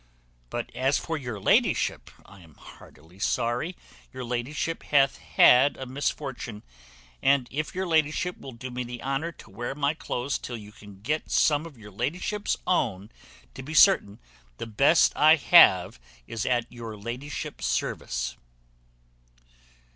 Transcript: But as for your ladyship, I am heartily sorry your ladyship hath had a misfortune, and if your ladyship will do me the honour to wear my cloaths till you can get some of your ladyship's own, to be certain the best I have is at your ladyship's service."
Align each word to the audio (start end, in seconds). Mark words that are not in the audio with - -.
But 0.49 0.75
as 0.75 0.97
for 0.97 1.15
your 1.15 1.39
ladyship, 1.39 2.09
I 2.25 2.39
am 2.39 2.55
heartily 2.55 3.19
sorry 3.19 3.75
your 4.11 4.23
ladyship 4.25 4.81
hath 4.81 5.17
had 5.19 5.77
a 5.77 5.85
misfortune, 5.85 6.63
and 7.21 7.47
if 7.51 7.75
your 7.75 7.85
ladyship 7.85 8.35
will 8.39 8.53
do 8.53 8.71
me 8.71 8.83
the 8.83 9.03
honour 9.03 9.31
to 9.33 9.51
wear 9.51 9.75
my 9.75 9.93
cloaths 9.93 10.39
till 10.39 10.57
you 10.57 10.71
can 10.71 11.01
get 11.03 11.29
some 11.29 11.67
of 11.67 11.77
your 11.77 11.91
ladyship's 11.91 12.57
own, 12.65 13.11
to 13.53 13.61
be 13.61 13.75
certain 13.75 14.19
the 14.57 14.65
best 14.65 15.15
I 15.15 15.35
have 15.35 15.99
is 16.25 16.47
at 16.47 16.71
your 16.71 16.97
ladyship's 16.97 17.67
service." 17.67 18.35